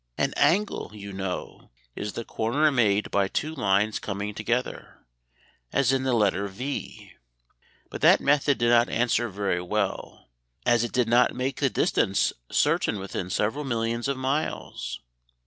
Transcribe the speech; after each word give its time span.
An 0.17 0.33
angle, 0.35 0.89
you 0.95 1.13
know, 1.13 1.69
is 1.95 2.13
the 2.13 2.25
corner 2.25 2.71
made 2.71 3.11
by 3.11 3.27
two 3.27 3.53
lines 3.53 3.99
coming 3.99 4.33
together, 4.33 5.05
as 5.71 5.93
in 5.93 6.01
the 6.01 6.13
letter 6.13 6.47
V. 6.47 7.13
But 7.91 8.01
that 8.01 8.19
method 8.19 8.57
did 8.57 8.69
not 8.69 8.89
answer 8.89 9.29
very 9.29 9.61
well, 9.61 10.31
as 10.65 10.83
it 10.83 10.91
did 10.91 11.07
not 11.07 11.35
make 11.35 11.57
the 11.57 11.69
distance 11.69 12.33
certain 12.51 12.97
within 12.97 13.29
several 13.29 13.63
millions 13.63 14.07
of 14.07 14.17
miles. 14.17 15.01